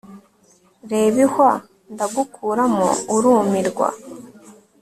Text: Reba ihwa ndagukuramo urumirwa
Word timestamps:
Reba 0.91 1.17
ihwa 1.25 1.51
ndagukuramo 1.93 2.87
urumirwa 3.15 3.87